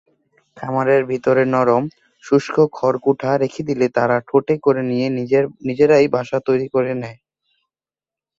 [0.57, 1.83] খামারের ভিতরে নরম,
[2.23, 5.07] শুষ্ক খড়-কুটা রেখে দিলে তারা ঠোঁটে করে নিয়ে
[5.67, 7.17] নিজেরাই বাসা তৈরি করে নেয়।